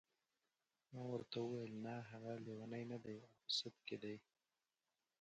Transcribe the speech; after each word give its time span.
ما 0.91 1.01
ورته 1.11 1.37
وویل 1.41 1.73
نه 1.85 1.93
هغه 2.09 2.33
لیونی 2.45 2.83
نه 2.91 2.97
دی 3.05 3.15
او 3.23 3.29
په 3.41 3.49
سد 3.57 3.75
کې 3.87 3.97
دی. 4.03 4.15